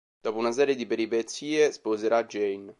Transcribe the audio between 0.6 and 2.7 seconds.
di peripezie sposerà Jane.